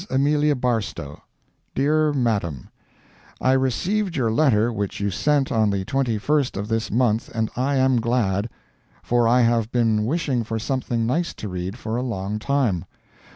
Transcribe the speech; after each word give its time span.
AMELIA 0.09 0.55
BARSTOW—Dear 0.55 2.11
Madame:—I 2.11 3.51
received 3.51 4.15
your 4.15 4.31
letter 4.31 4.73
which 4.73 4.99
you 4.99 5.11
sent 5.11 5.51
on 5.51 5.69
the 5.69 5.85
21st 5.85 6.57
of 6.57 6.69
this 6.69 6.89
month 6.89 7.29
and 7.35 7.51
I 7.55 7.75
am 7.75 8.01
glad, 8.01 8.49
for 9.03 9.27
I 9.27 9.41
have 9.41 9.71
been 9.71 10.05
wishing 10.07 10.43
for 10.43 10.57
something 10.57 11.05
nice 11.05 11.35
to 11.35 11.47
read 11.49 11.77
for 11.77 11.97
a 11.97 12.01
long 12.01 12.39
time. 12.39 12.85